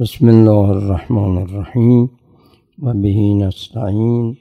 [0.00, 2.10] بسم الله الرحمن الرحیم
[2.82, 4.36] و بهی نستعین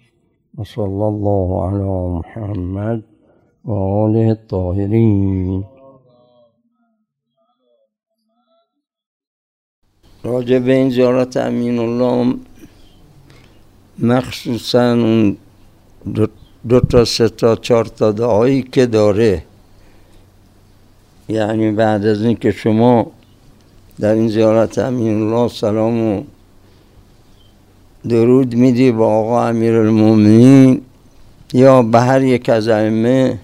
[0.57, 3.03] و الله علی محمد
[3.65, 5.63] و آله الطاهرین
[10.23, 12.35] راجع به این زیارت امین الله
[13.99, 15.37] مخصوصا اون
[16.13, 16.27] دو,
[16.69, 18.11] دو تا سه تا چهار تا
[18.61, 19.43] که داره
[21.29, 23.14] یعنی بعد از اینکه شما
[23.99, 26.23] در این زیارت امین الله سلام و
[28.09, 29.73] درود میدی با آقا امیر
[31.53, 33.39] یا به هر یک از ائمه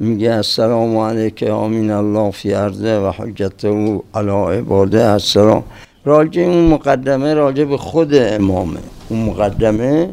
[0.00, 5.04] میگه السلام علیک آمین الله فی عرضه و حجت او علی عباده.
[5.04, 5.64] السلام.
[6.04, 8.80] راجع اون مقدمه راجع به خود امامه.
[9.08, 10.10] اون مقدمه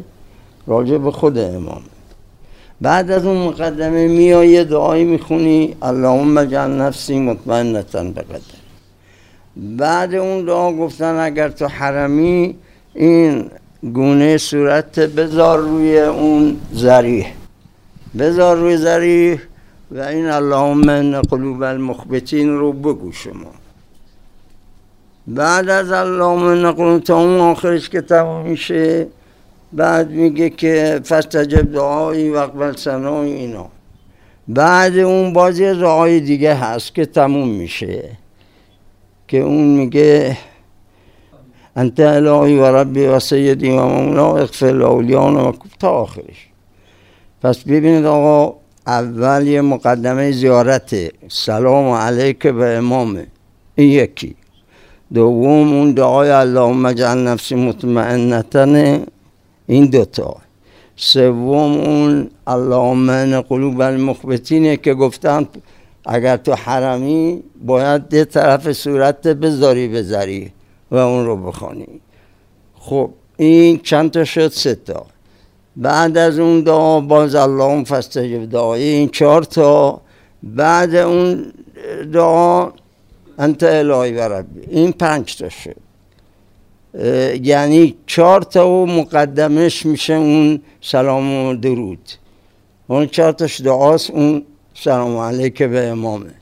[0.66, 1.94] راجع به خود امامه.
[2.80, 5.76] بعد از اون مقدمه میای دعایی می‌خونی.
[5.82, 8.63] اللهم اجعل نفسی مطمئنتن بقدر.
[9.56, 12.54] بعد اون دعا گفتن اگر تو حرمی
[12.94, 13.50] این
[13.82, 17.26] گونه صورت بذار روی اون زریح.
[18.18, 19.40] بذار روی زریح
[19.90, 23.50] و این اللهم ان قلوب المخبتین رو بگو شما.
[25.26, 29.06] بعد از اللهم ان قلوب تا اون آخرش که تمام میشه
[29.72, 33.68] بعد میگه که فستجب دعایی و اقبل سنایی اینا.
[34.48, 38.23] بعد اون بازی دعای دیگه هست که تموم میشه.
[39.34, 40.38] که اون میگه
[41.76, 46.48] انت الهی و ربی و سیدی و مولا اغفر لاولیان و تا آخرش.
[47.42, 50.94] پس ببینید آقا اول یه مقدمه زیارت.
[51.28, 53.26] سلام علیک به امامه
[53.74, 54.36] این یکی.
[55.14, 59.02] دوم اون دعای اللهم اجعل نفسی مطمئنتن.
[59.66, 60.36] این دوتا.
[60.96, 65.46] سوم اون اللهم قلوب المخبتینه که گفتن
[66.06, 70.52] اگر تو حرمی باید ده طرف صورت بذاری بذاری
[70.90, 72.00] و اون رو بخوانی
[72.74, 75.06] خب این چند تا شد؟ سه تا.
[75.76, 80.00] بعد از اون دعا باز اللهم فستجب دعای این چهار تا.
[80.42, 81.52] بعد اون
[82.12, 82.70] دعا
[83.38, 85.76] انت الهی و این پنج تا شد.
[87.42, 92.10] یعنی چهار تا و مقدمش میشه اون سلام و درود.
[92.86, 94.42] اون چهار تاش دعاست اون
[94.76, 96.34] سلام علیک به امامه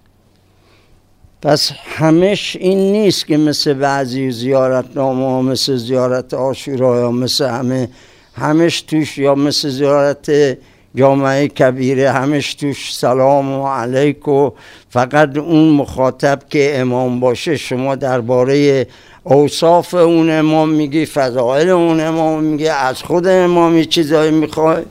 [1.42, 7.88] پس همش این نیست که مثل بعضی زیارت نامه مثل زیارت آشورا یا مثل همه
[8.34, 10.56] همش توش یا مثل زیارت
[10.94, 14.50] جامعه کبیره همش توش سلام و علیک و
[14.90, 17.56] فقط اون مخاطب که امام باشه.
[17.56, 18.86] شما درباره
[19.24, 24.82] اوصاف اون امام میگی فضائل اون امام میگی از خود امام یه چیزایی می‌خوای؟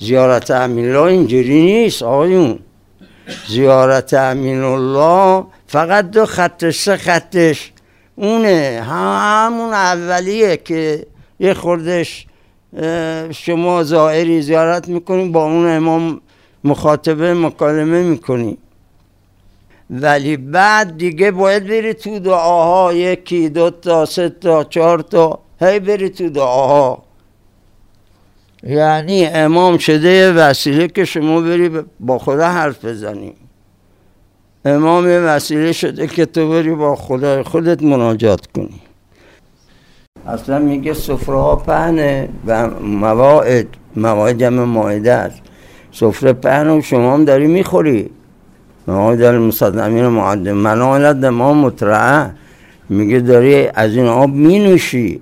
[0.00, 2.58] زیارت امین الله اینجوری نیست آقایون.
[3.48, 7.72] زیارت امین الله فقط دو خطش سه خطش
[8.16, 8.82] اونه.
[8.90, 11.06] همون اولیه که
[11.40, 12.26] یه خوردش
[13.30, 16.20] شما زائری زیارت می‌کنیم با اون امام
[16.64, 18.58] مخاطبه مکالمه می‌کنیم
[19.90, 25.80] ولی بعد دیگه باید بری تو دعاها یکی دو تا سه تا چهار تا هی
[25.80, 27.09] بری تو دعاها.
[28.62, 33.32] یعنی امام شده وسیله که شما بری با خدا حرف بزنی.
[34.64, 38.80] امام وسیله شده که تو بری با خدا خودت مناجات کنی.
[40.26, 43.66] اصلا میگه سفره ها پهنه و مواعد
[43.96, 45.42] مواعد جمع ماعده است.
[45.92, 48.10] سفره پهنه و شما هم داری می‌خوری.
[48.88, 50.52] مواعد المصدمین معدم.
[50.52, 52.30] منالت ما مطرعه.
[52.88, 55.20] میگه داری از این آب مینوشی.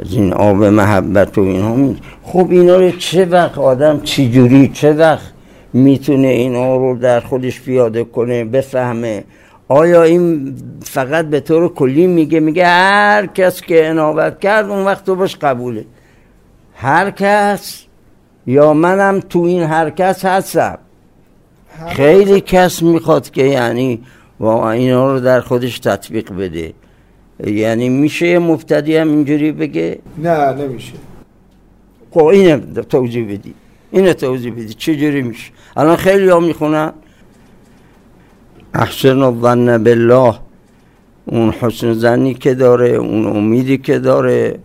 [0.00, 1.96] از این آب محبت و اینا می...
[2.22, 5.32] خب اینا رو چه وقت آدم چی جوری چه وقت
[5.72, 9.24] می‌تونه اینا رو در خودش پیاده کنه بفهمه؟
[9.68, 15.04] آیا این فقط به طور کلی میگه میگه هر کس که انابت کرد اون وقت
[15.04, 15.84] تو باش قبوله.
[16.74, 17.84] هر کس
[18.46, 20.78] یا منم تو این هر کس هستم.
[21.88, 24.02] خیلی کس می‌خواد که یعنی
[24.40, 26.72] واقعا اینا رو در خودش تطبیق بده.
[27.46, 30.92] یعنی میشه یه مبتدی هم اینجوری بگه؟ نه نمیشه.
[32.10, 33.54] خب اینه توضیح بدی.
[33.92, 34.74] اینه توضیح بدی.
[34.74, 36.92] چجوری میشه؟ الان خیلی ها می‌خونن.
[38.74, 40.34] احسن الظن بالله.
[41.26, 44.58] اون حسن زنی که داره اون امیدی که داره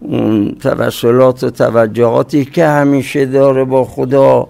[0.00, 4.48] اون توسلات و توجهاتی که همیشه داره با خدا.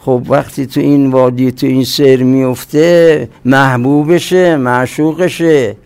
[0.00, 5.76] خب وقتی تو این وادی تو این سیر میفته محبوبشه معشوقشه.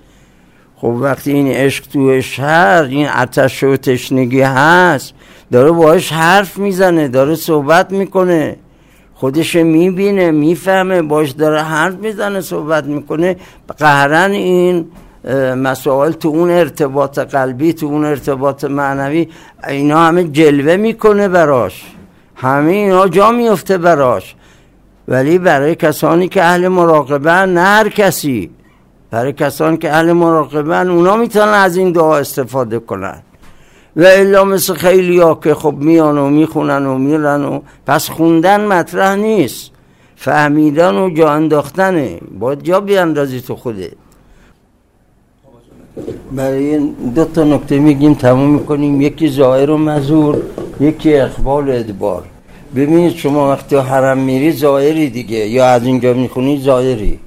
[0.81, 5.15] خب وقتی این عشق توش هست این عتش و تشنگی هست
[5.53, 8.57] داره باش حرف می‌زنه داره صحبت می‌کنه.
[9.15, 13.37] خودش می‌بینه می‌فهمه باش داره حرف می‌زنه صحبت می‌کنه.
[13.79, 14.87] قهرن این
[15.57, 19.29] مسائل تو اون ارتباط قلبی تو اون ارتباط معنوی
[19.69, 21.85] اینا همه جلوه می‌کنه براش.
[22.35, 24.35] همه اینا جا میفته براش.
[25.09, 28.51] ولی برای کسانی که اهل مراقبه نه هر کسی.
[29.11, 33.23] برای کسانی که اهل مراقبه اونا می‌تونن از این دعا استفاده کنن.
[33.97, 38.67] و الا مثل خیلی ها که خب میان و می‌خونن و میرن و پس خوندن
[38.67, 39.71] مطرح نیست.
[40.17, 42.19] فهمیدن و جا انداختنه.
[42.39, 43.93] باید جا بیاندازی تو خوده
[46.33, 46.79] برای
[47.15, 49.01] دو تا نکته میگیم تموم می‌کنیم.
[49.01, 50.43] یکی ظاهر و مزور
[50.81, 52.25] یکی اقبال ادبار.
[52.77, 55.37] ببینید شما وقتی حرم میری ظاهری دیگه.
[55.37, 57.19] یا از اینجا می‌خونی ظاهری.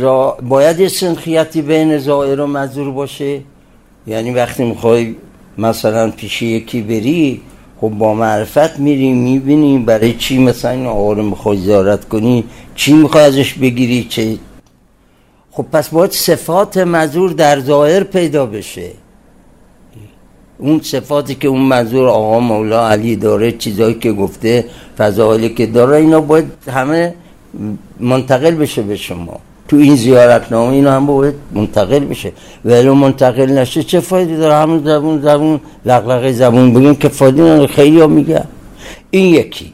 [0.00, 0.36] زا...
[0.42, 3.40] باید یه سنخیتی بین ظاهر و مزور باشه.
[4.06, 5.14] یعنی وقتی می‌خوای
[5.58, 7.40] مثلا پیش یکی بری
[7.80, 12.44] خب با معرفت میری می‌بینی برای چی مثلا این آقا می‌خوای زیارت کنی
[12.74, 14.36] چی می‌خوای ازش بگیری چه؟
[15.50, 18.90] خب پس باید صفات مزور در ظاهر پیدا بشه.
[20.58, 24.64] اون صفاتی که اون منظور آقا مولا علی داره چیزایی که گفته
[24.98, 27.14] فضایلی که داره اینا باید همه
[28.00, 29.40] منتقل بشه به شما.
[29.68, 32.32] تو این زیارت نامه اینا هم باید منتقل بشه
[32.64, 38.00] ولی منتقل نشه چه فایده داره؟ همون زبون زبون لغلقه زبون بگیم که فایده خیلی
[38.00, 38.44] ها میگه.
[39.10, 39.72] این یکی.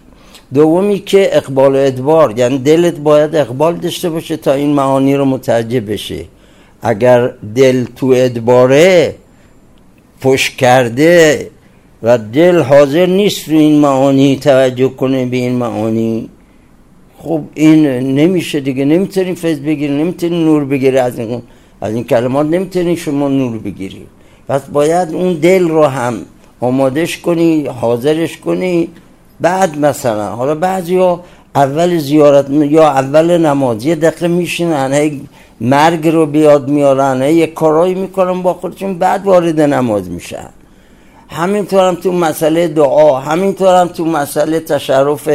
[0.55, 5.25] دومی که اقبال و ادبار یعنی دلت باید اقبال داشته باشه تا این معانی رو
[5.25, 6.25] متوجه بشه.
[6.83, 9.15] اگر دل تو ادباره
[10.21, 11.51] پشت کرده
[12.03, 16.29] و دل حاضر نیست رو این معانی توجه کنه به این معانی
[17.23, 17.87] خب این
[18.21, 21.43] نمیشه دیگه نمی‌تونی فیض بگیری نمی‌تونی نور بگیری از این
[21.81, 24.07] از این کلمات نمی‌تونی شما نور بگیری.
[24.49, 26.15] پس باید اون دل رو هم
[26.61, 28.89] آمادش کنی حاضرش کنی.
[29.41, 31.25] بعد مثلا حالا بعضی ها
[31.55, 35.11] اول زیارت یا اول نماز یه دقیقه میشینن
[35.61, 40.49] مرگ رو بیاد میارن یه کارایی می‌کنن با خودشون بعد وارد نماز میشن.
[41.29, 45.29] همینطور هم تو مسئله دعا همینطور هم تو مسئله تشرف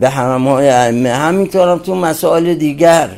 [0.00, 1.10] به حرم های ائمه.
[1.10, 3.08] هم تو مسائل دیگر.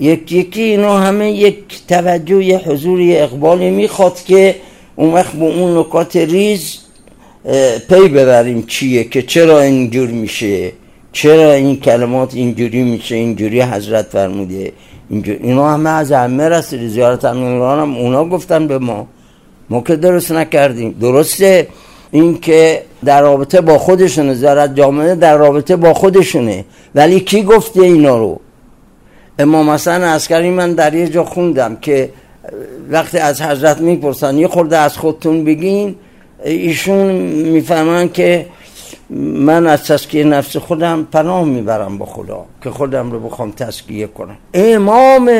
[0.00, 4.56] یک یکی اینا همه یک توجه یه حضور یه اقبالی می‌خواد که
[4.96, 6.78] اون وقت به اون نکات ریز
[7.88, 10.72] پی ببریم چیه که چرا اینجور میشه؟
[11.12, 14.72] چرا این کلمات اینجوری میشه؟ اینجوری حضرت فرموده.
[15.10, 19.06] اینجور اینا همه از همه رسید زیارت هم اونا گفتن به ما.
[19.70, 20.96] ما که درست نکردیم.
[21.00, 21.68] درسته
[22.10, 26.64] این که در رابطه با خودشونه زیارت جامعه در رابطه با خودشونه.
[26.94, 28.40] ولی کی گفته اینا رو؟
[29.38, 32.10] امام حسن عسکری من در یه جا خوندم که
[32.90, 35.96] وقتی از حضرت می‌پرسن یه خورده از خودتون بگین
[36.44, 37.06] ایشون
[37.54, 38.46] می‌فهمن که
[39.10, 44.36] من از تسکیه نفس خودم پناه می‌برم با خدا که خودم رو بخوام تسکیه کنم.
[44.54, 45.30] امام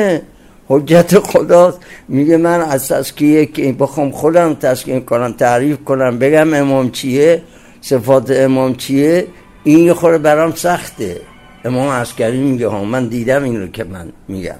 [0.67, 6.91] حجت خداست میگه من از تسکیه که بخوام خودم تسکیه کنم تعریف کنم بگم امام
[6.91, 7.41] چیه؟
[7.89, 9.27] صفات امام چیه؟
[9.63, 11.21] این یه خوره برام سخته.
[11.65, 14.55] امام عسکری میگه ها من دیدم این رو که من میگم.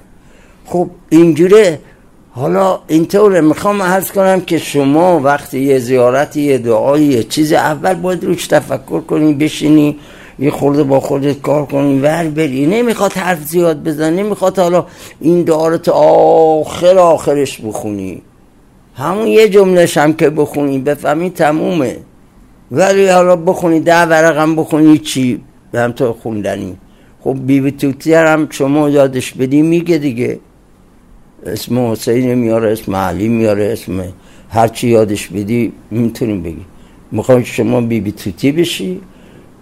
[0.64, 1.78] خب اینجوره.
[2.30, 7.94] حالا اینطوره می‌خوام عرض کنم که شما وقتی یه زیارتی یه دعایی یه چیز اول
[7.94, 9.96] باید روش تفکر کنی بشینی
[10.38, 12.66] یه خورده با خودت کار کنی ور بری.
[12.66, 14.86] نمی‌خواد حرف زیاد بزنی نمی‌خواد حالا
[15.20, 18.22] این دعا تا آخر آخرش بخونی.
[18.94, 21.96] همون یه جملهش هم که بخونی بفهمی تمومه.
[22.70, 25.40] ولی حالا بخونی ده ورقم بخونی چی؟
[25.72, 26.76] به هم تو خوندنی.
[27.20, 30.40] خب بیبی توتی هم شما یادش بدی میگه دیگه.
[31.46, 34.04] اسم حسین میاره اسم علی میاره اسم
[34.48, 36.64] هرچی یادش بدی می‌تونیم بگی.
[37.12, 39.00] می‌خوای شما بی بی توتی بشی؟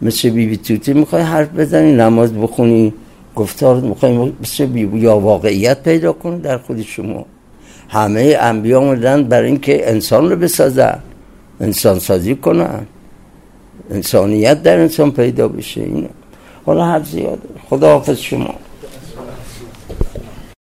[0.02, 2.94] مثل بی بی توتی می‌خوای حرف بزنی نماز بخونی.
[3.36, 7.26] گفتار می‌خوای مثل بی یا واقعیت پیدا کنی در خود شما.
[7.88, 10.98] همه انبیا مدن برای اینکه انسان رو بسازن
[11.60, 12.86] انسان سازی کنن.
[13.90, 15.80] انسانیت در انسان پیدا بشه.
[15.80, 16.08] این
[16.66, 17.48] حالا حرف زیاده.
[17.70, 18.54] خدا حافظ شما.